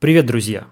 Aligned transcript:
Привет, 0.00 0.26
друзья! 0.26 0.68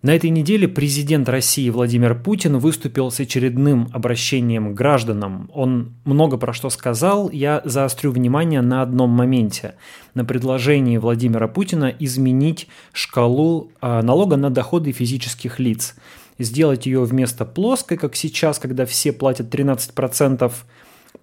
На 0.00 0.16
этой 0.16 0.30
неделе 0.30 0.66
президент 0.68 1.28
России 1.28 1.68
Владимир 1.68 2.14
Путин 2.14 2.56
выступил 2.56 3.10
с 3.10 3.20
очередным 3.20 3.90
обращением 3.92 4.72
к 4.72 4.74
гражданам. 4.74 5.50
Он 5.52 5.92
много 6.06 6.38
про 6.38 6.54
что 6.54 6.70
сказал, 6.70 7.28
я 7.28 7.60
заострю 7.66 8.10
внимание 8.10 8.62
на 8.62 8.80
одном 8.80 9.10
моменте. 9.10 9.74
На 10.14 10.24
предложении 10.24 10.96
Владимира 10.96 11.46
Путина 11.46 11.92
изменить 11.98 12.68
шкалу 12.94 13.70
а, 13.82 14.00
налога 14.00 14.38
на 14.38 14.48
доходы 14.48 14.92
физических 14.92 15.58
лиц. 15.58 15.94
Сделать 16.38 16.86
ее 16.86 17.04
вместо 17.04 17.44
плоской, 17.44 17.98
как 17.98 18.16
сейчас, 18.16 18.58
когда 18.58 18.86
все 18.86 19.12
платят 19.12 19.54
13%, 19.54 20.50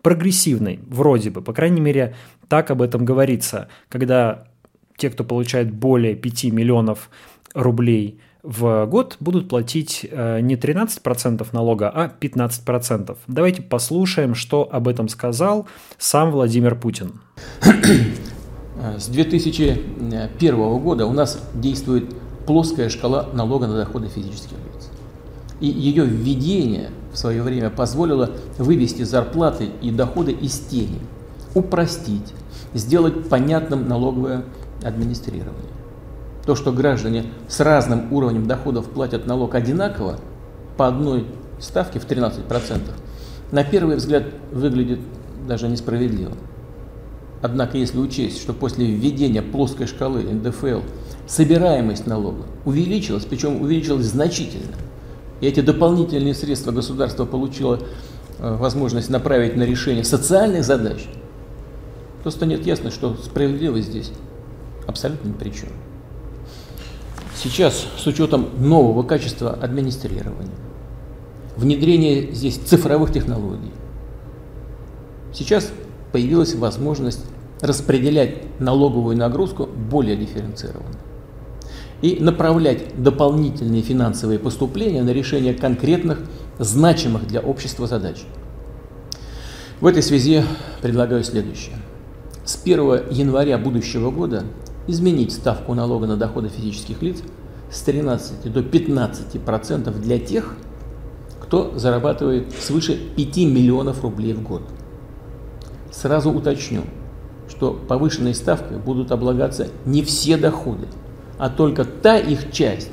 прогрессивной, 0.04 0.80
вроде 0.88 1.32
бы, 1.32 1.42
по 1.42 1.54
крайней 1.54 1.82
мере, 1.82 2.14
так 2.48 2.70
об 2.70 2.84
этом 2.84 3.04
говорится, 3.04 3.70
когда 3.90 4.46
те, 4.98 5.10
кто 5.10 5.24
получает 5.24 5.74
более 5.74 6.16
5 6.16 6.46
миллионов 6.46 7.10
рублей 7.54 8.20
в 8.46 8.86
год 8.86 9.18
будут 9.20 9.50
платить 9.50 10.06
э, 10.10 10.40
не 10.40 10.56
13% 10.56 11.48
налога, 11.52 11.90
а 11.90 12.12
15%. 12.20 13.18
Давайте 13.28 13.62
послушаем, 13.64 14.36
что 14.36 14.70
об 14.72 14.88
этом 14.88 15.10
сказал 15.10 15.66
сам 15.98 16.32
Владимир 16.32 16.76
Путин. 16.76 17.22
С 18.98 19.08
2001 19.08 20.80
года 20.80 21.08
у 21.08 21.14
нас 21.14 21.42
действует 21.56 22.14
плоская 22.46 22.90
шкала 22.90 23.30
налога 23.34 23.68
на 23.68 23.78
доходы 23.78 24.10
физических 24.10 24.58
лиц. 24.74 24.92
И 25.60 25.68
ее 25.68 26.06
введение 26.06 26.92
в 27.12 27.18
свое 27.18 27.42
время 27.42 27.70
позволило 27.70 28.32
вывести 28.58 29.04
зарплаты 29.04 29.70
и 29.82 29.90
доходы 29.90 30.34
из 30.34 30.60
тени, 30.60 31.00
упростить, 31.56 32.34
сделать 32.74 33.28
понятным 33.30 33.88
налоговое 33.88 34.44
администрирование. 34.84 35.74
То, 36.46 36.56
что 36.56 36.72
граждане 36.72 37.26
с 37.48 37.60
разным 37.60 38.14
уровнем 38.14 38.48
доходов 38.48 38.86
платят 38.90 39.26
налог 39.26 39.56
одинаково, 39.56 40.20
по 40.78 40.88
одной 40.88 41.26
ставке 41.60 42.00
в 42.00 42.08
13%, 42.08 42.82
на 43.52 43.64
первый 43.64 43.96
взгляд 43.96 44.26
выглядит 44.52 45.00
даже 45.48 45.68
несправедливо. 45.68 46.34
Однако, 47.42 47.78
если 47.78 48.00
учесть, 48.00 48.42
что 48.42 48.54
после 48.54 48.86
введения 48.86 49.42
плоской 49.42 49.88
шкалы 49.88 50.24
НДФЛ 50.24 50.82
собираемость 51.28 52.08
налога 52.08 52.44
увеличилась, 52.66 53.26
причем 53.26 53.62
увеличилась 53.62 54.06
значительно, 54.06 54.76
и 55.42 55.48
эти 55.48 55.60
дополнительные 55.60 56.34
средства 56.34 56.72
государство 56.72 57.26
получило 57.26 57.80
э, 58.40 58.56
возможность 58.56 59.10
направить 59.10 59.56
на 59.56 59.64
решение 59.64 60.04
социальных 60.04 60.64
задач, 60.64 61.08
то 62.24 62.32
станет 62.32 62.66
ясно, 62.66 62.90
что 62.90 63.16
справедливость 63.16 63.90
здесь 63.90 64.12
абсолютно 64.88 65.30
ни 65.30 65.34
при 65.34 65.50
чем. 65.50 65.70
Сейчас, 67.36 67.86
с 67.98 68.08
учетом 68.08 68.48
нового 68.58 69.04
качества 69.04 69.52
администрирования, 69.54 70.56
внедрения 71.58 72.32
здесь 72.32 72.58
цифровых 72.58 73.12
технологий, 73.12 73.72
сейчас 75.34 75.72
появилась 76.12 76.56
возможность 76.56 77.26
распределять 77.62 78.60
налоговую 78.60 79.18
нагрузку 79.18 79.66
более 79.66 80.16
дифференцированно 80.16 80.98
и 82.02 82.18
направлять 82.20 83.02
дополнительные 83.02 83.82
финансовые 83.82 84.40
поступления 84.40 85.04
на 85.04 85.12
решение 85.12 85.54
конкретных, 85.54 86.20
значимых 86.60 87.28
для 87.28 87.42
общества 87.42 87.88
задач. 87.88 88.24
В 89.82 89.88
этой 89.88 90.04
связи 90.04 90.44
предлагаю 90.82 91.24
следующее. 91.24 91.76
С 92.46 92.62
1 92.64 93.10
января 93.12 93.58
будущего 93.58 94.12
года 94.12 94.44
изменить 94.88 95.32
ставку 95.32 95.74
налога 95.74 96.08
на 96.08 96.18
доходы 96.18 96.50
физических 96.50 97.02
лиц 97.02 97.22
с 97.72 97.82
13 97.82 98.52
до 98.52 98.64
15 98.64 99.42
процентов 99.42 100.00
для 100.02 100.20
тех, 100.20 100.56
кто 101.42 101.78
зарабатывает 101.78 102.54
свыше 102.54 102.96
5 103.16 103.38
миллионов 103.38 104.04
рублей 104.04 104.34
в 104.34 104.44
год. 104.44 104.62
Сразу 105.92 106.32
уточню, 106.32 106.82
что 107.50 107.72
повышенной 107.74 108.34
ставкой 108.34 108.78
будут 108.78 109.12
облагаться 109.12 109.68
не 109.86 110.04
все 110.04 110.38
доходы, 110.38 110.88
а 111.38 111.50
только 111.50 111.86
та 111.86 112.18
их 112.18 112.52
часть, 112.52 112.92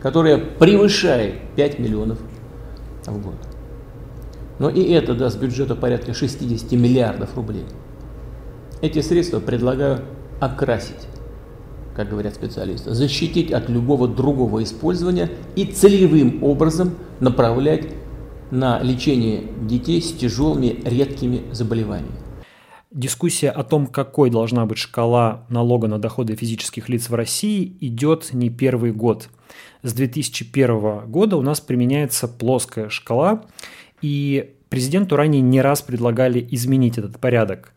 которая 0.00 0.38
превышает 0.38 1.34
5 1.56 1.78
миллионов 1.78 2.18
в 3.06 3.22
год. 3.22 3.34
Но 4.58 4.68
и 4.68 4.82
это 4.92 5.14
даст 5.14 5.38
бюджету 5.40 5.74
порядка 5.74 6.14
60 6.14 6.72
миллиардов 6.72 7.36
рублей. 7.36 7.64
Эти 8.80 9.00
средства 9.00 9.40
предлагаю 9.40 10.00
окрасить 10.40 11.08
как 11.94 12.10
говорят 12.10 12.34
специалисты, 12.34 12.92
защитить 12.92 13.52
от 13.52 13.68
любого 13.68 14.08
другого 14.08 14.62
использования 14.62 15.30
и 15.56 15.64
целевым 15.64 16.42
образом 16.42 16.94
направлять 17.20 17.86
на 18.50 18.80
лечение 18.80 19.44
детей 19.62 20.00
с 20.00 20.12
тяжелыми 20.12 20.80
редкими 20.84 21.42
заболеваниями. 21.52 22.18
Дискуссия 22.90 23.50
о 23.50 23.64
том, 23.64 23.88
какой 23.88 24.30
должна 24.30 24.66
быть 24.66 24.78
шкала 24.78 25.46
налога 25.48 25.88
на 25.88 25.98
доходы 25.98 26.36
физических 26.36 26.88
лиц 26.88 27.08
в 27.08 27.14
России, 27.14 27.76
идет 27.80 28.32
не 28.32 28.50
первый 28.50 28.92
год. 28.92 29.28
С 29.82 29.92
2001 29.92 31.10
года 31.10 31.36
у 31.36 31.42
нас 31.42 31.60
применяется 31.60 32.28
плоская 32.28 32.88
шкала, 32.90 33.46
и 34.00 34.54
президенту 34.68 35.16
ранее 35.16 35.42
не 35.42 35.60
раз 35.60 35.82
предлагали 35.82 36.46
изменить 36.52 36.98
этот 36.98 37.18
порядок 37.18 37.72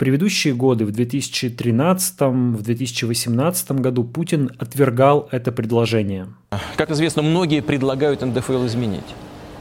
предыдущие 0.00 0.54
годы, 0.54 0.86
в 0.86 0.92
2013, 0.92 2.20
в 2.20 2.62
2018 2.62 3.72
году, 3.72 4.02
Путин 4.02 4.50
отвергал 4.58 5.28
это 5.30 5.52
предложение. 5.52 6.28
Как 6.76 6.90
известно, 6.90 7.20
многие 7.20 7.60
предлагают 7.60 8.22
НДФЛ 8.22 8.64
изменить, 8.64 9.04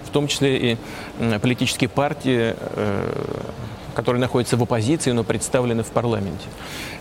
в 0.05 0.09
том 0.11 0.29
числе 0.29 0.57
и 0.71 0.77
политические 1.41 1.89
партии, 1.89 2.55
э, 2.55 3.11
которые 3.95 4.21
находятся 4.21 4.57
в 4.57 4.63
оппозиции, 4.63 5.11
но 5.11 5.23
представлены 5.23 5.83
в 5.83 5.91
парламенте. 5.91 6.47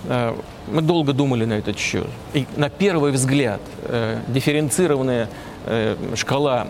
Э, 0.04 0.34
мы 0.71 0.82
долго 0.82 1.12
думали 1.12 1.44
на 1.44 1.54
этот 1.54 1.78
счет. 1.78 2.06
И 2.34 2.47
на 2.56 2.71
первый 2.71 3.12
взгляд 3.12 3.60
э, 3.84 4.21
дифференцированная 4.28 5.28
Э, 5.71 5.97
шкала 6.15 6.66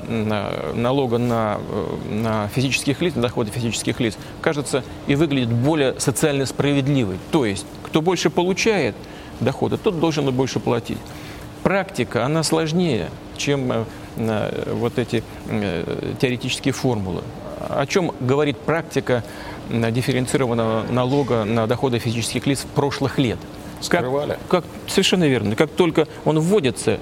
налога 0.74 1.18
на, 1.18 1.60
на 2.10 2.48
физических 2.48 3.00
лиц, 3.00 3.14
на 3.14 3.22
доходы 3.22 3.52
физических 3.52 4.00
лиц, 4.00 4.18
кажется 4.40 4.82
и 5.06 5.14
выглядит 5.14 5.52
более 5.52 6.00
социально 6.00 6.46
справедливой. 6.46 7.18
То 7.30 7.46
есть, 7.46 7.64
кто 7.84 8.02
больше 8.02 8.28
получает 8.28 8.96
доходы, 9.38 9.76
тот 9.76 10.00
должен 10.00 10.28
и 10.28 10.32
больше 10.32 10.58
платить. 10.58 10.98
Практика, 11.62 12.24
она 12.24 12.42
сложнее, 12.42 13.10
чем 13.36 13.84
вот 14.16 14.98
эти 14.98 15.22
теоретические 16.20 16.72
формулы. 16.72 17.22
О 17.68 17.86
чем 17.86 18.12
говорит 18.20 18.58
практика 18.58 19.22
дифференцированного 19.70 20.90
налога 20.90 21.44
на 21.44 21.66
доходы 21.66 21.98
физических 21.98 22.46
лиц 22.46 22.60
в 22.60 22.66
прошлых 22.66 23.18
лет? 23.18 23.38
Как, 23.88 24.04
как, 24.48 24.64
совершенно 24.88 25.24
верно. 25.24 25.54
Как 25.54 25.70
только 25.70 26.08
он 26.24 26.40
вводится, 26.40 26.98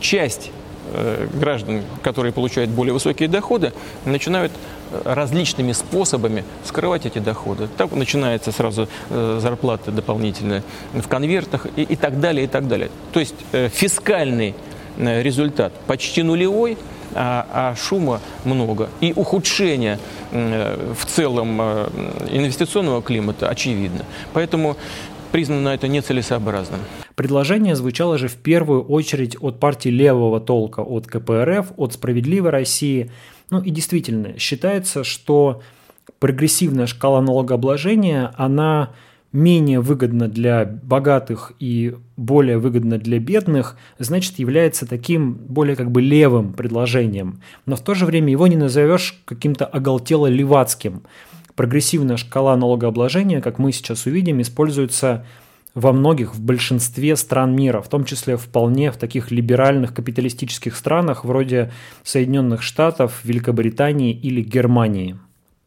часть 0.00 0.50
Э, 0.96 1.26
граждан, 1.32 1.82
которые 2.02 2.32
получают 2.32 2.70
более 2.70 2.92
высокие 2.92 3.28
доходы, 3.28 3.72
начинают 4.04 4.52
э, 4.92 5.00
различными 5.04 5.72
способами 5.72 6.44
скрывать 6.62 7.06
эти 7.06 7.18
доходы. 7.18 7.68
Так 7.76 7.92
начинается 7.92 8.52
сразу 8.52 8.86
э, 9.08 9.38
зарплата 9.40 9.90
дополнительная 9.90 10.62
в 10.92 11.08
конвертах 11.08 11.66
и, 11.76 11.82
и 11.82 11.96
так 11.96 12.20
далее, 12.20 12.44
и 12.44 12.46
так 12.46 12.68
далее. 12.68 12.90
То 13.12 13.20
есть 13.20 13.34
фискальный 13.72 14.54
результат 14.96 15.72
почти 15.86 16.22
нулевой, 16.22 16.76
а, 17.14 17.46
а 17.52 17.76
шума 17.76 18.20
много. 18.44 18.88
И 19.00 19.12
ухудшение 19.14 19.98
в 20.30 21.06
целом 21.06 21.60
инвестиционного 22.30 23.02
климата 23.02 23.48
очевидно. 23.48 24.04
Поэтому 24.32 24.76
признано 25.32 25.70
это 25.70 25.88
нецелесообразным. 25.88 26.80
Предложение 27.14 27.76
звучало 27.76 28.18
же 28.18 28.28
в 28.28 28.36
первую 28.36 28.84
очередь 28.84 29.36
от 29.40 29.60
партии 29.60 29.88
левого 29.88 30.40
толка, 30.40 30.80
от 30.80 31.06
КПРФ, 31.06 31.72
от 31.76 31.92
«Справедливой 31.92 32.50
России». 32.50 33.10
Ну 33.50 33.60
и 33.60 33.70
действительно, 33.70 34.38
считается, 34.38 35.04
что 35.04 35.62
прогрессивная 36.18 36.86
шкала 36.86 37.20
налогообложения, 37.20 38.32
она 38.36 38.90
менее 39.34 39.80
выгодна 39.80 40.28
для 40.28 40.64
богатых 40.64 41.52
и 41.58 41.96
более 42.16 42.58
выгодна 42.58 42.98
для 42.98 43.18
бедных, 43.18 43.76
значит, 43.98 44.38
является 44.38 44.86
таким 44.86 45.34
более 45.34 45.74
как 45.74 45.90
бы 45.90 46.00
левым 46.00 46.52
предложением. 46.52 47.40
Но 47.66 47.74
в 47.74 47.80
то 47.80 47.94
же 47.94 48.06
время 48.06 48.30
его 48.30 48.46
не 48.46 48.56
назовешь 48.56 49.20
каким-то 49.24 49.66
оголтело-левацким. 49.66 51.02
Прогрессивная 51.56 52.16
шкала 52.16 52.56
налогообложения, 52.56 53.40
как 53.40 53.58
мы 53.58 53.72
сейчас 53.72 54.06
увидим, 54.06 54.40
используется 54.40 55.26
во 55.74 55.92
многих, 55.92 56.36
в 56.36 56.40
большинстве 56.40 57.16
стран 57.16 57.56
мира, 57.56 57.80
в 57.80 57.88
том 57.88 58.04
числе 58.04 58.36
вполне 58.36 58.92
в 58.92 58.96
таких 58.96 59.32
либеральных 59.32 59.92
капиталистических 59.92 60.76
странах 60.76 61.24
вроде 61.24 61.72
Соединенных 62.04 62.62
Штатов, 62.62 63.20
Великобритании 63.24 64.12
или 64.12 64.42
Германии. 64.42 65.16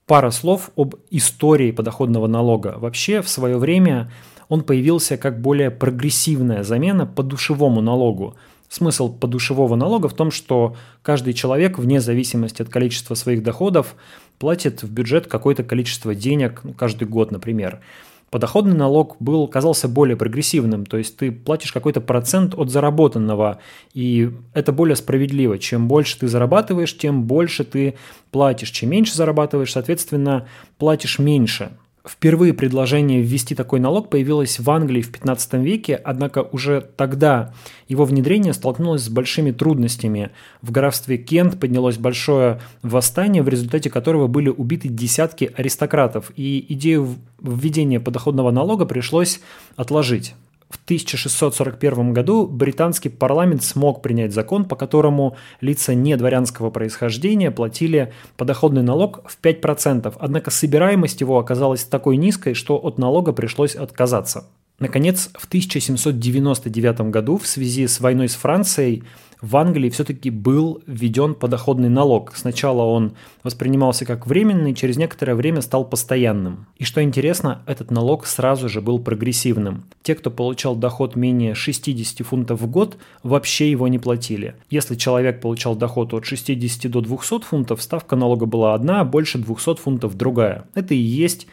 Пара 0.07 0.31
слов 0.31 0.71
об 0.77 0.95
истории 1.11 1.71
подоходного 1.71 2.27
налога. 2.27 2.75
Вообще, 2.77 3.21
в 3.21 3.27
свое 3.27 3.57
время 3.57 4.09
он 4.47 4.63
появился 4.63 5.17
как 5.17 5.41
более 5.41 5.69
прогрессивная 5.69 6.63
замена 6.63 7.05
подушевому 7.05 7.81
налогу. 7.81 8.37
Смысл 8.69 9.13
подушевого 9.13 9.75
налога 9.75 10.07
в 10.07 10.13
том, 10.13 10.31
что 10.31 10.77
каждый 11.01 11.33
человек, 11.33 11.77
вне 11.77 11.99
зависимости 11.99 12.61
от 12.61 12.69
количества 12.69 13.15
своих 13.15 13.43
доходов, 13.43 13.95
платит 14.39 14.81
в 14.81 14.89
бюджет 14.89 15.27
какое-то 15.27 15.65
количество 15.65 16.15
денег 16.15 16.61
ну, 16.63 16.71
каждый 16.71 17.05
год, 17.05 17.31
например. 17.31 17.81
Подоходный 18.29 18.75
налог 18.75 19.15
был, 19.21 19.47
казался 19.47 19.87
более 19.87 20.17
прогрессивным, 20.17 20.85
то 20.85 20.97
есть 20.97 21.15
ты 21.15 21.31
платишь 21.31 21.71
какой-то 21.71 22.01
процент 22.01 22.55
от 22.55 22.69
заработанного, 22.69 23.59
и 23.93 24.31
это 24.53 24.73
более 24.73 24.97
справедливо. 24.97 25.57
Чем 25.57 25.87
больше 25.87 26.19
ты 26.19 26.27
зарабатываешь, 26.27 26.97
тем 26.97 27.23
больше 27.23 27.63
ты 27.63 27.95
платишь. 28.31 28.71
Чем 28.71 28.89
меньше 28.89 29.15
зарабатываешь, 29.15 29.71
соответственно, 29.71 30.45
платишь 30.77 31.19
меньше. 31.19 31.71
Впервые 32.07 32.53
предложение 32.53 33.21
ввести 33.21 33.53
такой 33.53 33.79
налог 33.79 34.09
появилось 34.09 34.59
в 34.59 34.69
Англии 34.69 35.01
в 35.01 35.11
15 35.11 35.53
веке, 35.55 35.95
однако 35.95 36.41
уже 36.51 36.89
тогда 36.95 37.53
его 37.89 38.05
внедрение 38.05 38.53
столкнулось 38.53 39.03
с 39.03 39.09
большими 39.09 39.51
трудностями. 39.51 40.31
В 40.61 40.71
графстве 40.71 41.17
Кент 41.17 41.59
поднялось 41.59 41.97
большое 41.97 42.61
восстание, 42.81 43.43
в 43.43 43.49
результате 43.49 43.89
которого 43.89 44.27
были 44.27 44.49
убиты 44.49 44.87
десятки 44.87 45.51
аристократов, 45.55 46.31
и 46.35 46.65
идею 46.69 47.15
введения 47.41 47.99
подоходного 47.99 48.51
налога 48.51 48.85
пришлось 48.85 49.41
отложить. 49.75 50.33
В 50.69 50.75
1641 50.83 52.11
году 52.11 52.45
британский 52.45 53.07
парламент 53.07 53.63
смог 53.63 54.01
принять 54.01 54.33
закон, 54.33 54.65
по 54.65 54.75
которому 54.75 55.37
лица 55.61 55.93
не 55.93 56.17
дворянского 56.17 56.71
происхождения 56.71 57.51
платили 57.51 58.13
подоходный 58.35 58.83
налог 58.83 59.21
в 59.29 59.39
5%, 59.41 60.13
однако 60.19 60.51
собираемость 60.51 61.21
его 61.21 61.39
оказалась 61.39 61.85
такой 61.85 62.17
низкой, 62.17 62.53
что 62.53 62.77
от 62.77 62.97
налога 62.97 63.31
пришлось 63.31 63.75
отказаться. 63.75 64.45
Наконец, 64.79 65.31
в 65.33 65.45
1799 65.45 67.01
году 67.09 67.37
в 67.37 67.47
связи 67.47 67.87
с 67.87 67.99
войной 67.99 68.29
с 68.29 68.35
Францией 68.35 69.03
в 69.41 69.55
Англии 69.57 69.89
все-таки 69.89 70.29
был 70.29 70.83
введен 70.85 71.33
подоходный 71.33 71.89
налог. 71.89 72.33
Сначала 72.35 72.83
он 72.83 73.13
воспринимался 73.43 74.05
как 74.05 74.27
временный, 74.27 74.75
через 74.75 74.97
некоторое 74.97 75.35
время 75.35 75.61
стал 75.61 75.85
постоянным. 75.85 76.67
И 76.77 76.83
что 76.83 77.03
интересно, 77.03 77.63
этот 77.65 77.91
налог 77.91 78.27
сразу 78.27 78.69
же 78.69 78.81
был 78.81 78.99
прогрессивным. 78.99 79.85
Те, 80.03 80.13
кто 80.13 80.29
получал 80.29 80.75
доход 80.75 81.15
менее 81.15 81.55
60 81.55 82.25
фунтов 82.25 82.61
в 82.61 82.67
год, 82.67 82.97
вообще 83.23 83.71
его 83.71 83.87
не 83.87 83.99
платили. 83.99 84.55
Если 84.69 84.95
человек 84.95 85.41
получал 85.41 85.75
доход 85.75 86.13
от 86.13 86.25
60 86.25 86.91
до 86.91 87.01
200 87.01 87.41
фунтов, 87.41 87.81
ставка 87.81 88.15
налога 88.15 88.45
была 88.45 88.73
одна, 88.73 89.01
а 89.01 89.05
больше 89.05 89.39
200 89.39 89.77
фунтов 89.77 90.15
другая. 90.15 90.65
Это 90.73 90.93
и 90.93 90.97
есть 90.97 91.47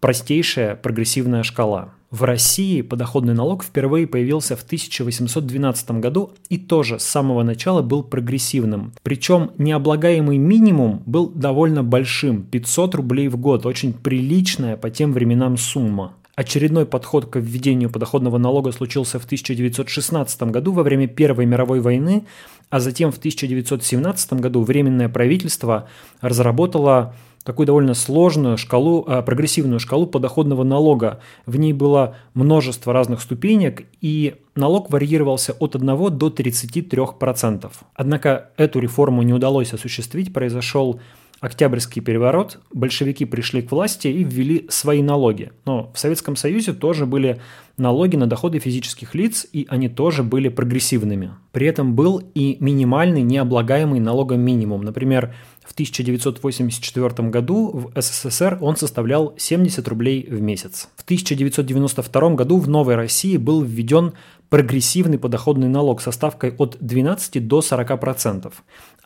простейшая 0.00 0.76
прогрессивная 0.76 1.42
шкала. 1.42 1.92
В 2.12 2.24
России 2.24 2.82
подоходный 2.82 3.32
налог 3.32 3.64
впервые 3.64 4.06
появился 4.06 4.54
в 4.54 4.62
1812 4.62 5.92
году 5.92 6.32
и 6.50 6.58
тоже 6.58 6.98
с 6.98 7.04
самого 7.04 7.42
начала 7.42 7.80
был 7.80 8.02
прогрессивным. 8.02 8.92
Причем 9.02 9.52
необлагаемый 9.56 10.36
минимум 10.36 11.02
был 11.06 11.30
довольно 11.30 11.82
большим– 11.82 12.42
500 12.50 12.96
рублей 12.96 13.28
в 13.28 13.38
год, 13.38 13.64
очень 13.64 13.94
приличная 13.94 14.76
по 14.76 14.90
тем 14.90 15.14
временам 15.14 15.56
сумма. 15.56 16.12
Очередной 16.34 16.84
подход 16.84 17.30
к 17.30 17.38
введению 17.38 17.88
подоходного 17.88 18.36
налога 18.36 18.72
случился 18.72 19.18
в 19.18 19.24
1916 19.24 20.42
году 20.44 20.72
во 20.72 20.82
время 20.82 21.08
Первой 21.08 21.46
мировой 21.46 21.80
войны, 21.80 22.26
а 22.68 22.78
затем 22.78 23.10
в 23.10 23.16
1917 23.16 24.34
году 24.34 24.62
Временное 24.62 25.08
правительство 25.08 25.88
разработало 26.20 27.14
такую 27.44 27.66
довольно 27.66 27.94
сложную 27.94 28.56
шкалу, 28.56 29.04
а, 29.06 29.22
прогрессивную 29.22 29.80
шкалу 29.80 30.06
подоходного 30.06 30.62
налога. 30.62 31.20
В 31.46 31.56
ней 31.56 31.72
было 31.72 32.16
множество 32.34 32.92
разных 32.92 33.20
ступенек, 33.20 33.84
и 34.00 34.36
налог 34.54 34.90
варьировался 34.90 35.54
от 35.58 35.74
1 35.74 36.10
до 36.10 36.30
33%. 36.30 37.70
Однако 37.94 38.50
эту 38.56 38.78
реформу 38.80 39.22
не 39.22 39.32
удалось 39.32 39.72
осуществить, 39.72 40.32
произошел 40.32 41.00
Октябрьский 41.42 42.00
переворот, 42.00 42.60
большевики 42.72 43.24
пришли 43.24 43.62
к 43.62 43.72
власти 43.72 44.06
и 44.06 44.22
ввели 44.22 44.64
свои 44.68 45.02
налоги. 45.02 45.50
Но 45.64 45.90
в 45.92 45.98
Советском 45.98 46.36
Союзе 46.36 46.72
тоже 46.72 47.04
были 47.04 47.40
налоги 47.76 48.14
на 48.14 48.28
доходы 48.28 48.60
физических 48.60 49.16
лиц, 49.16 49.44
и 49.52 49.66
они 49.68 49.88
тоже 49.88 50.22
были 50.22 50.48
прогрессивными. 50.48 51.32
При 51.50 51.66
этом 51.66 51.96
был 51.96 52.22
и 52.34 52.58
минимальный 52.60 53.22
необлагаемый 53.22 53.98
налогом 53.98 54.40
минимум. 54.40 54.82
Например, 54.82 55.34
в 55.64 55.72
1984 55.72 57.28
году 57.28 57.90
в 57.92 58.00
СССР 58.00 58.58
он 58.60 58.76
составлял 58.76 59.34
70 59.36 59.88
рублей 59.88 60.24
в 60.30 60.40
месяц. 60.40 60.90
В 60.96 61.02
1992 61.02 62.34
году 62.36 62.58
в 62.58 62.68
Новой 62.68 62.94
России 62.94 63.36
был 63.36 63.62
введен 63.62 64.12
прогрессивный 64.52 65.18
подоходный 65.18 65.68
налог 65.68 66.02
со 66.02 66.10
ставкой 66.10 66.54
от 66.58 66.76
12 66.78 67.48
до 67.48 67.60
40%. 67.60 68.52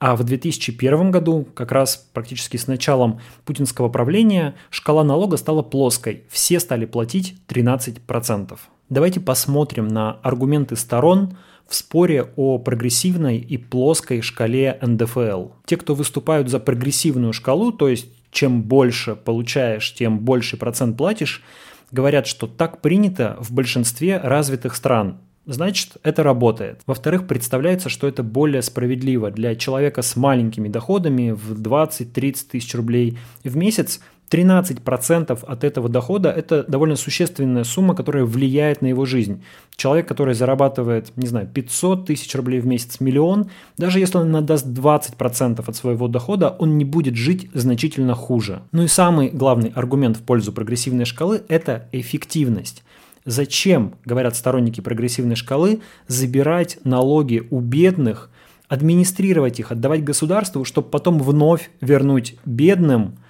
А 0.01 0.17
в 0.17 0.25
2001 0.25 1.13
году, 1.13 1.47
как 1.55 1.71
раз 1.71 2.09
практически 2.13 2.57
с 2.57 2.67
началом 2.67 3.21
путинского 3.45 3.89
правления, 3.89 4.57
шкала 4.71 5.05
налога 5.05 5.37
стала 5.37 5.63
плоской. 5.63 6.25
Все 6.29 6.59
стали 6.59 6.85
платить 6.85 7.37
13%. 7.47 8.59
Давайте 8.89 9.21
посмотрим 9.21 9.87
на 9.87 10.15
аргументы 10.25 10.75
сторон, 10.75 11.37
в 11.69 11.77
споре 11.77 12.27
о 12.35 12.59
прогрессивной 12.59 13.39
и 13.39 13.57
плоской 13.57 14.23
шкале 14.23 14.81
НДФЛ. 14.83 15.51
Те, 15.65 15.77
кто 15.77 15.95
выступают 15.95 16.49
за 16.49 16.59
прогрессивную 16.59 17.33
шкалу, 17.33 17.71
то 17.71 17.89
есть 17.89 18.09
чем 18.33 18.65
больше 18.65 19.15
получаешь, 19.15 19.95
тем 19.95 20.19
больше 20.19 20.57
процент 20.57 20.97
платишь, 20.97 21.45
говорят, 21.93 22.27
что 22.27 22.49
так 22.49 22.81
принято 22.81 23.37
в 23.39 23.53
большинстве 23.53 24.19
развитых 24.19 24.75
стран. 24.75 25.21
Значит, 25.47 25.97
это 26.03 26.25
работает. 26.25 26.81
Во-вторых, 26.87 27.29
представляется, 27.29 27.89
что 27.89 28.09
это 28.09 28.25
более 28.25 28.63
справедливо 28.63 29.31
для 29.31 29.55
человека 29.55 30.03
с 30.03 30.17
маленькими 30.17 30.69
доходами 30.69 31.31
в 31.31 31.53
20-30 31.53 32.37
тысяч 32.51 32.75
рублей 32.75 33.19
в 33.45 33.57
месяц– 33.57 34.01
13% 34.31 35.45
от 35.45 35.65
этого 35.65 35.89
дохода– 35.89 36.31
это 36.37 36.65
довольно 36.65 36.97
существенная 36.97 37.65
сумма, 37.65 37.95
которая 37.95 38.25
влияет 38.25 38.83
на 38.83 38.87
его 38.87 39.05
жизнь. 39.05 39.43
Человек, 39.77 40.09
который 40.09 40.35
зарабатывает, 40.35 41.17
не 41.17 41.27
знаю, 41.27 41.47
500 41.47 42.07
тысяч 42.07 42.35
рублей 42.35 42.61
в 42.61 42.67
месяц, 42.67 43.01
миллион, 43.01 43.51
даже 43.79 44.01
если 44.01 44.19
он 44.19 44.33
надаст 44.33 44.67
20% 44.67 45.63
от 45.67 45.77
своего 45.77 46.09
дохода, 46.09 46.51
он 46.59 46.77
не 46.77 46.85
будет 46.85 47.15
жить 47.15 47.49
значительно 47.55 48.15
хуже. 48.15 48.63
Ну 48.73 48.83
и 48.83 48.89
самый 48.89 49.29
главный 49.29 49.73
аргумент 49.75 50.17
в 50.17 50.23
пользу 50.23 50.53
прогрессивной 50.53 51.05
шкалы– 51.05 51.43
это 51.49 51.89
эффективность. 51.93 52.83
Зачем, 53.27 53.95
говорят 54.05 54.37
сторонники 54.37 54.81
прогрессивной 54.81 55.37
шкалы, 55.37 55.81
забирать 56.07 56.79
налоги 56.85 57.47
у 57.51 57.61
бедных, 57.61 58.31
администрировать 58.69 59.61
их, 59.61 59.73
отдавать 59.73 60.05
государству, 60.05 60.65
чтобы 60.65 60.89
потом 60.89 61.19
вновь 61.19 61.71
вернуть 61.81 62.37
бедным– 62.45 63.19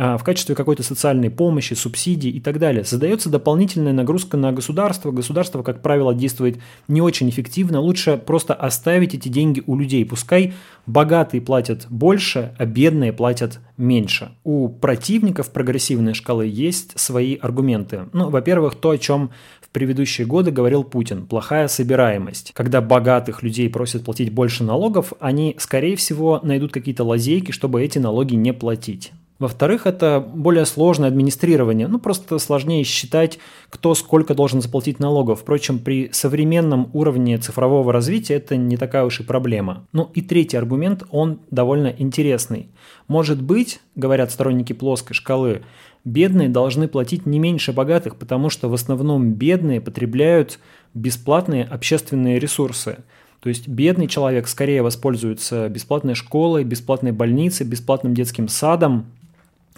в 0.00 0.24
качестве 0.24 0.54
какой-то 0.54 0.82
социальной 0.82 1.28
помощи, 1.28 1.74
субсидий 1.74 2.30
и 2.30 2.40
так 2.40 2.58
далее. 2.58 2.84
Создается 2.84 3.28
дополнительная 3.28 3.92
нагрузка 3.92 4.38
на 4.38 4.50
государство. 4.50 5.10
Государство, 5.10 5.62
как 5.62 5.82
правило, 5.82 6.14
действует 6.14 6.58
не 6.88 7.02
очень 7.02 7.28
эффективно. 7.28 7.80
Лучше 7.80 8.16
просто 8.16 8.54
оставить 8.54 9.14
эти 9.14 9.28
деньги 9.28 9.62
у 9.66 9.76
людей. 9.76 10.06
Пускай 10.06 10.54
богатые 10.86 11.42
платят 11.42 11.86
больше, 11.90 12.54
а 12.58 12.64
бедные 12.64 13.12
платят 13.12 13.60
меньше. 13.76 14.30
У 14.42 14.70
противников 14.70 15.50
прогрессивной 15.50 16.14
шкалы 16.14 16.46
есть 16.46 16.98
свои 16.98 17.34
аргументы. 17.34 18.06
Ну, 18.14 18.30
во-первых, 18.30 18.76
то, 18.76 18.90
о 18.90 18.98
чем 18.98 19.30
в 19.60 19.68
предыдущие 19.68 20.26
годы 20.26 20.50
говорил 20.50 20.82
Путин– 20.82 21.26
плохая 21.28 21.68
собираемость. 21.68 22.52
Когда 22.54 22.80
богатых 22.80 23.42
людей 23.42 23.68
просят 23.68 24.04
платить 24.04 24.32
больше 24.32 24.64
налогов, 24.64 25.12
они, 25.20 25.56
скорее 25.58 25.96
всего, 25.96 26.40
найдут 26.42 26.72
какие-то 26.72 27.04
лазейки, 27.04 27.52
чтобы 27.52 27.82
эти 27.82 27.98
налоги 27.98 28.34
не 28.34 28.54
платить. 28.54 29.12
Во-вторых, 29.40 29.86
это 29.86 30.20
более 30.20 30.66
сложное 30.66 31.08
администрирование. 31.08 31.88
Ну, 31.88 31.98
просто 31.98 32.38
сложнее 32.38 32.84
считать, 32.84 33.38
кто 33.70 33.94
сколько 33.94 34.34
должен 34.34 34.60
заплатить 34.60 35.00
налогов. 35.00 35.40
Впрочем, 35.40 35.78
при 35.78 36.10
современном 36.12 36.90
уровне 36.92 37.38
цифрового 37.38 37.90
развития 37.90 38.34
это 38.34 38.58
не 38.58 38.76
такая 38.76 39.02
уж 39.02 39.20
и 39.20 39.22
проблема. 39.22 39.86
Ну 39.92 40.10
и 40.12 40.20
третий 40.20 40.58
аргумент, 40.58 41.04
он 41.10 41.40
довольно 41.50 41.88
интересный. 41.88 42.68
Может 43.08 43.42
быть, 43.42 43.80
говорят 43.96 44.30
сторонники 44.30 44.74
плоской 44.74 45.14
шкалы, 45.16 45.62
бедные 46.04 46.50
должны 46.50 46.86
платить 46.86 47.24
не 47.24 47.38
меньше 47.38 47.72
богатых, 47.72 48.16
потому 48.16 48.50
что 48.50 48.68
в 48.68 48.74
основном 48.74 49.32
бедные 49.32 49.80
потребляют 49.80 50.58
бесплатные 50.92 51.64
общественные 51.64 52.38
ресурсы. 52.38 52.98
То 53.40 53.48
есть 53.48 53.68
бедный 53.68 54.06
человек 54.06 54.48
скорее 54.48 54.82
воспользуется 54.82 55.70
бесплатной 55.70 56.14
школой, 56.14 56.62
бесплатной 56.62 57.12
больницей, 57.12 57.64
бесплатным 57.64 58.12
детским 58.12 58.46
садом, 58.48 59.06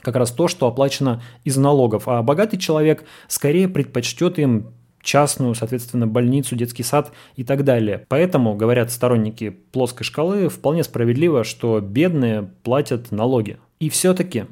как 0.02 0.16
раз 0.16 0.30
то, 0.30 0.48
что 0.48 0.66
оплачено 0.66 1.22
из 1.44 1.56
налогов. 1.56 2.08
А 2.08 2.22
богатый 2.22 2.58
человек 2.58 3.04
скорее 3.28 3.68
предпочтет 3.68 4.38
им 4.38 4.72
частную, 5.02 5.54
соответственно, 5.54 6.06
больницу, 6.06 6.54
детский 6.56 6.82
сад 6.82 7.12
и 7.36 7.44
так 7.44 7.64
далее. 7.64 8.04
Поэтому, 8.08 8.54
говорят 8.54 8.90
сторонники 8.90 9.50
плоской 9.50 10.04
шкалы, 10.04 10.48
вполне 10.48 10.84
справедливо, 10.84 11.44
что 11.44 11.80
бедные 11.80 12.50
платят 12.62 13.10
налоги. 13.10 13.58
И 13.80 13.88
все-таки 13.88 14.46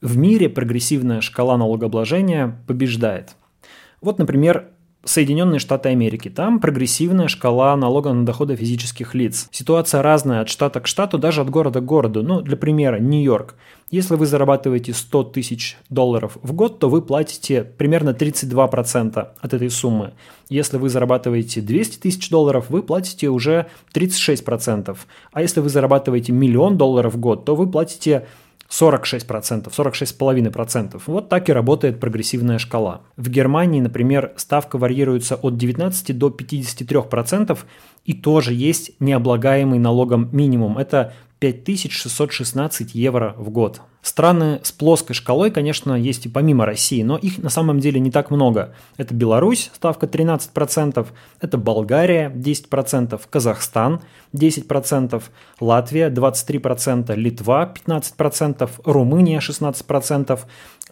в 0.00 0.16
мире 0.16 0.48
прогрессивная 0.48 1.20
шкала 1.20 1.56
налогообложения 1.56 2.60
побеждает. 2.66 3.36
Вот, 4.00 4.18
например, 4.18 4.71
Соединенные 5.04 5.58
Штаты 5.58 5.88
Америки. 5.88 6.28
Там 6.28 6.60
прогрессивная 6.60 7.28
шкала 7.28 7.76
налога 7.76 8.12
на 8.12 8.24
доходы 8.24 8.54
физических 8.54 9.14
лиц. 9.14 9.48
Ситуация 9.50 10.00
разная 10.00 10.42
от 10.42 10.48
штата 10.48 10.80
к 10.80 10.86
штату, 10.86 11.18
даже 11.18 11.40
от 11.40 11.50
города 11.50 11.80
к 11.80 11.84
городу. 11.84 12.22
Ну, 12.22 12.40
для 12.40 12.56
примера, 12.56 12.98
Нью-Йорк. 13.00 13.56
Если 13.90 14.14
вы 14.14 14.24
зарабатываете 14.26 14.94
100 14.94 15.24
тысяч 15.24 15.76
долларов 15.90 16.38
в 16.40 16.52
год, 16.54 16.78
то 16.78 16.88
вы 16.88 17.02
платите 17.02 17.62
примерно 17.62 18.10
32% 18.10 19.28
от 19.38 19.54
этой 19.54 19.70
суммы. 19.70 20.14
Если 20.48 20.78
вы 20.78 20.88
зарабатываете 20.88 21.60
200 21.60 21.98
тысяч 21.98 22.30
долларов, 22.30 22.66
вы 22.70 22.82
платите 22.82 23.28
уже 23.28 23.66
36%. 23.94 24.96
А 25.32 25.42
если 25.42 25.60
вы 25.60 25.68
зарабатываете 25.68 26.32
миллион 26.32 26.78
долларов 26.78 27.14
в 27.14 27.18
год, 27.18 27.44
то 27.44 27.54
вы 27.54 27.70
платите 27.70 28.26
46%, 28.72 29.70
46,5%. 29.70 31.02
Вот 31.06 31.28
так 31.28 31.48
и 31.48 31.52
работает 31.52 32.00
прогрессивная 32.00 32.58
шкала. 32.58 33.02
В 33.16 33.28
Германии, 33.28 33.80
например, 33.80 34.32
ставка 34.36 34.78
варьируется 34.78 35.36
от 35.36 35.58
19 35.58 36.16
до 36.16 36.28
53%, 36.28 37.58
и 38.06 38.14
тоже 38.14 38.54
есть 38.54 38.92
необлагаемый 38.98 39.78
налогом 39.78 40.30
минимум. 40.32 40.78
Это 40.78 41.12
5616 41.42 42.94
евро 42.94 43.34
в 43.36 43.50
год. 43.50 43.80
Страны 44.00 44.60
с 44.62 44.70
плоской 44.70 45.14
шкалой, 45.14 45.50
конечно, 45.50 45.94
есть 45.94 46.26
и 46.26 46.28
помимо 46.28 46.66
России, 46.66 47.02
но 47.02 47.16
их 47.16 47.38
на 47.38 47.50
самом 47.50 47.80
деле 47.80 47.98
не 47.98 48.10
так 48.10 48.30
много. 48.30 48.74
Это 48.96 49.12
Беларусь, 49.14 49.70
ставка 49.74 50.06
13%, 50.06 51.06
это 51.40 51.58
Болгария 51.58 52.30
10%, 52.30 53.20
Казахстан 53.28 54.00
10%, 54.34 55.22
Латвия 55.60 56.10
23%, 56.10 57.14
Литва 57.16 57.74
15%, 57.86 58.70
Румыния 58.84 59.40
16%, 59.40 60.40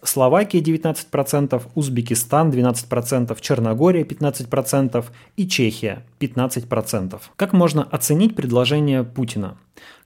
Словакия 0.03 0.61
19%, 0.61 1.61
Узбекистан 1.75 2.49
12%, 2.49 3.37
Черногория 3.39 4.03
15% 4.03 5.05
и 5.37 5.47
Чехия 5.47 6.05
15%. 6.19 7.21
Как 7.35 7.53
можно 7.53 7.83
оценить 7.83 8.35
предложение 8.35 9.03
Путина? 9.03 9.57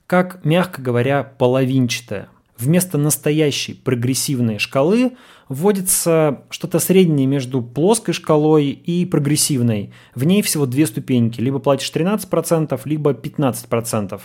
Как, 0.06 0.44
мягко 0.44 0.80
говоря, 0.80 1.24
половинчатая. 1.24 2.28
Вместо 2.58 2.96
настоящей 2.96 3.74
прогрессивной 3.74 4.58
шкалы 4.58 5.12
вводится 5.48 6.44
что-то 6.48 6.78
среднее 6.78 7.26
между 7.26 7.60
плоской 7.60 8.14
шкалой 8.14 8.70
и 8.70 9.04
прогрессивной. 9.04 9.92
В 10.14 10.24
ней 10.24 10.40
всего 10.40 10.64
две 10.64 10.86
ступеньки. 10.86 11.40
Либо 11.40 11.58
платишь 11.58 11.92
13%, 11.92 12.80
либо 12.86 13.12
15%. 13.12 14.20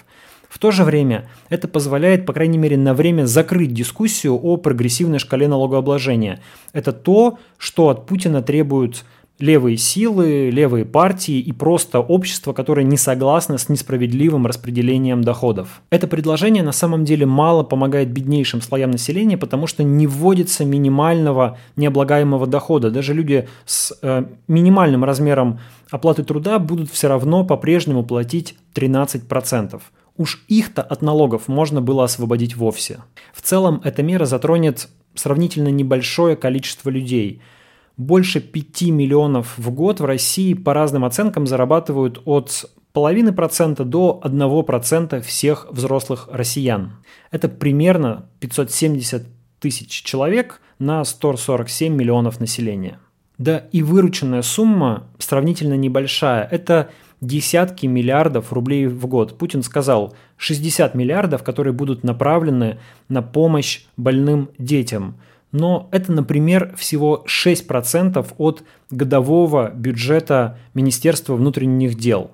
В 0.48 0.60
то 0.60 0.72
же 0.72 0.84
время 0.84 1.30
это 1.50 1.68
позволяет, 1.68 2.26
по 2.26 2.34
крайней 2.34 2.58
мере, 2.58 2.78
на 2.78 2.94
время 2.94 3.26
закрыть 3.26 3.74
дискуссию 3.74 4.36
о 4.36 4.58
прогрессивной 4.58 5.20
шкале 5.20 5.48
налогообложения. 5.48 6.42
Это 6.74 6.94
то, 6.94 7.38
что 7.58 7.90
от 7.90 8.06
Путина 8.06 8.42
требуют 8.42 9.06
левые 9.42 9.78
силы, 9.78 10.50
левые 10.50 10.86
партии 10.86 11.40
и 11.40 11.52
просто 11.52 12.00
общество, 12.00 12.54
которое 12.54 12.84
не 12.84 12.98
согласно 12.98 13.58
с 13.58 13.70
несправедливым 13.70 14.46
распределением 14.46 15.24
доходов. 15.24 15.82
Это 15.90 16.08
предложение 16.08 16.64
на 16.64 16.72
самом 16.72 17.06
деле 17.06 17.26
мало 17.26 17.64
помогает 17.64 18.12
беднейшим 18.12 18.62
слоям 18.62 18.92
населения, 18.92 19.38
потому 19.38 19.68
что 19.68 19.84
не 19.84 20.08
вводится 20.08 20.66
минимального 20.66 21.58
необлагаемого 21.76 22.48
дохода. 22.48 22.92
Даже 22.92 23.14
люди 23.14 23.48
с 23.66 23.98
э, 24.02 24.26
минимальным 24.48 25.04
размером 25.04 25.60
оплаты 25.90 26.24
труда 26.24 26.60
будут 26.60 26.92
все 26.92 27.08
равно 27.08 27.44
по-прежнему 27.44 28.04
платить 28.04 28.56
13%. 28.76 29.82
Уж 30.18 30.44
их-то 30.48 30.82
от 30.82 31.02
налогов 31.02 31.48
можно 31.48 31.82
было 31.82 32.04
освободить 32.04 32.56
вовсе. 32.56 33.00
В 33.34 33.42
целом 33.42 33.82
эта 33.84 34.04
мера 34.04 34.26
затронет 34.26 34.90
сравнительно 35.16 35.70
небольшое 35.70 36.36
количество 36.36 36.90
людей– 36.90 37.42
больше 37.98 38.40
5 38.40 38.84
миллионов 38.84 39.58
в 39.58 39.72
год 39.72 40.00
в 40.00 40.06
России 40.06 40.54
по 40.54 40.74
разным 40.74 41.06
оценкам 41.06 41.48
зарабатывают 41.48 42.22
от 42.26 42.66
половины 42.94 43.32
процента 43.32 43.86
до 43.86 44.22
1% 44.24 45.22
всех 45.22 45.68
взрослых 45.70 46.28
россиян. 46.32 46.94
Это 47.32 47.48
примерно 47.48 48.26
570 48.40 49.26
тысяч 49.60 49.90
человек 49.90 50.62
на 50.80 51.04
147 51.04 51.94
миллионов 51.94 52.40
населения. 52.40 53.00
Да 53.38 53.66
и 53.72 53.82
вырученная 53.82 54.42
сумма 54.42 55.08
сравнительно 55.18 55.76
небольшая. 55.76 56.44
Это 56.44 56.90
десятки 57.22 57.86
миллиардов 57.86 58.52
рублей 58.52 58.88
в 58.88 59.08
год. 59.08 59.38
Путин 59.38 59.64
сказал 59.64 60.16
60 60.38 60.96
миллиардов, 60.96 61.44
которые 61.44 61.74
будут 61.74 62.04
направлены 62.04 62.80
на 63.10 63.22
помощь 63.22 63.84
больным 63.96 64.50
детям– 64.58 65.16
но 65.52 65.90
это, 65.92 66.12
например, 66.12 66.74
всего 66.78 67.26
6% 67.28 68.34
от 68.38 68.64
годового 68.90 69.72
бюджета 69.72 70.58
Министерства 70.74 71.36
внутренних 71.36 71.96
дел. 71.96 72.32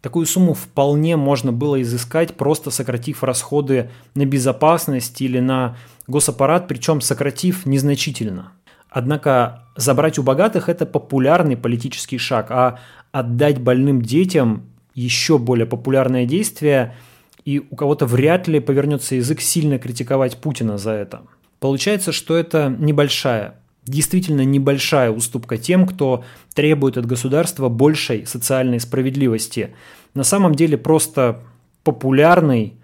Такую 0.00 0.26
сумму 0.26 0.54
вполне 0.54 1.16
можно 1.16 1.50
было 1.50 1.80
изыскать, 1.82 2.36
просто 2.36 2.70
сократив 2.70 3.24
расходы 3.24 3.90
на 4.14 4.26
безопасность 4.26 5.20
или 5.20 5.40
на 5.40 5.76
госаппарат, 6.06 6.68
причем 6.68 7.00
сократив 7.00 7.66
незначительно. 7.66 8.52
Однако 8.90 9.64
забрать 9.76 10.18
у 10.18 10.22
богатых– 10.22 10.68
это 10.70 10.86
популярный 10.86 11.56
политический 11.56 12.18
шаг, 12.18 12.50
а 12.50 12.78
отдать 13.12 13.60
больным 13.60 14.02
детям– 14.02 14.64
еще 14.94 15.38
более 15.38 15.66
популярное 15.66 16.26
действие, 16.26 16.96
и 17.44 17.60
у 17.70 17.76
кого-то 17.76 18.04
вряд 18.04 18.48
ли 18.48 18.58
повернется 18.58 19.14
язык 19.14 19.40
сильно 19.40 19.78
критиковать 19.78 20.38
Путина 20.38 20.76
за 20.76 20.92
это– 20.92 21.22
Получается, 21.60 22.12
что 22.12 22.36
это 22.36 22.74
небольшая, 22.78 23.54
действительно 23.84 24.44
небольшая 24.44 25.10
уступка 25.10 25.56
тем, 25.56 25.86
кто 25.86 26.24
требует 26.54 26.96
от 26.96 27.06
государства 27.06 27.68
большей 27.68 28.26
социальной 28.26 28.80
справедливости. 28.80 29.74
На 30.14 30.24
самом 30.24 30.54
деле 30.54 30.76
просто 30.78 31.40
популярный 31.82 32.74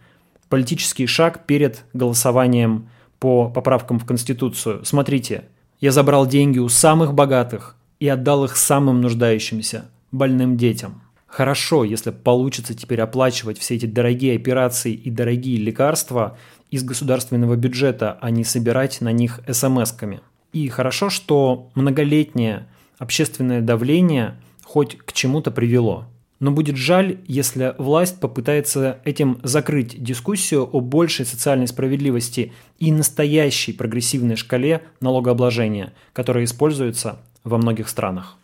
политический 0.49 1.07
шаг 1.07 1.47
перед 1.47 1.85
голосованием 1.93 2.89
по 3.19 3.49
поправкам 3.49 3.99
в 3.99 4.07
Конституцию. 4.07 4.85
Смотрите, 4.85 5.45
я 5.81 5.93
забрал 5.93 6.27
деньги 6.27 6.59
у 6.59 6.69
самых 6.69 7.15
богатых 7.15 7.77
и 8.01 8.09
отдал 8.09 8.45
их 8.45 8.57
самым 8.57 9.01
нуждающимся, 9.01 9.87
больным 10.13 10.57
детям. 10.57 11.03
Хорошо, 11.27 11.83
если 11.83 12.11
получится 12.11 12.75
теперь 12.75 13.01
оплачивать 13.01 13.59
все 13.59 13.75
эти 13.75 13.87
дорогие 13.87 14.37
операции 14.37 14.93
и 14.93 15.11
дорогие 15.11 15.59
лекарства 15.59 16.39
из 16.75 16.83
государственного 16.83 17.55
бюджета, 17.55 18.19
а 18.21 18.31
не 18.31 18.43
собирать 18.43 19.01
на 19.01 19.13
них 19.13 19.39
смс-ками. 19.47 20.23
И 20.53 20.69
хорошо, 20.69 21.09
что 21.09 21.71
многолетнее 21.77 22.67
общественное 22.99 23.61
давление 23.61 24.35
хоть 24.65 24.99
к 24.99 25.13
чему-то 25.13 25.53
привело. 25.53 26.07
Но 26.41 26.51
будет 26.51 26.77
жаль, 26.77 27.21
если 27.29 27.77
власть 27.79 28.19
попытается 28.19 28.99
этим 29.05 29.39
закрыть 29.45 30.03
дискуссию 30.03 30.65
о 30.65 30.81
большей 30.81 31.27
социальной 31.27 31.69
справедливости 31.69 32.53
и 32.81 32.91
настоящей 32.91 33.73
прогрессивной 33.73 34.35
шкале 34.35 34.83
налогообложения, 35.01 35.93
которая 36.13 36.43
используется 36.43 37.21
во 37.45 37.57
многих 37.59 37.89
странах. 37.89 38.37